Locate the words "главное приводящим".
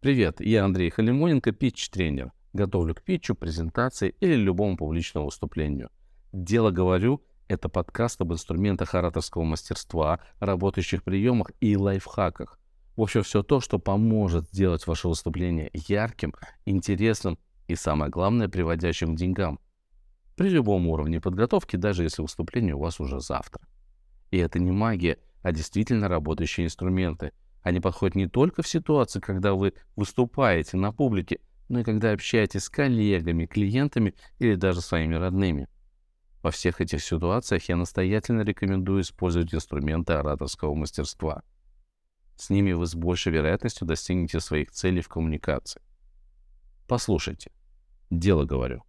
18.08-19.16